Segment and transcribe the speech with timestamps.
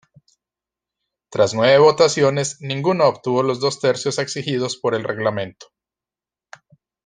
[1.29, 5.67] Tras nueve votaciones ninguno obtuvo los dos tercios exigidos por el Reglamento.